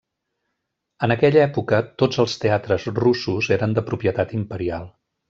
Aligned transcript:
En 1.07 1.11
aquella 1.15 1.43
època, 1.49 1.81
tots 2.03 2.21
els 2.25 2.37
teatres 2.45 2.87
russos 3.01 3.51
eren 3.59 3.77
de 3.79 3.85
propietat 3.91 4.35
imperial. 4.43 4.91